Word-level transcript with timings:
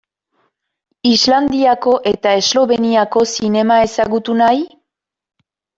Islandiako 1.09 1.93
eta 2.13 2.33
Esloveniako 2.41 3.25
zinema 3.35 3.81
ezagutu 3.91 4.41
nahi? 4.45 4.71